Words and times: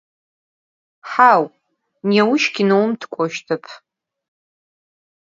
Hau, 1.11 1.43
nêuş 2.09 2.43
kineum 2.53 2.91
tık'oştep. 2.99 3.65